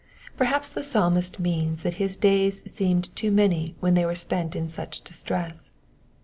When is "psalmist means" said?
0.81-1.83